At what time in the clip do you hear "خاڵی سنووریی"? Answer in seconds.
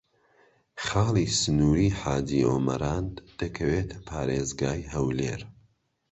0.85-1.95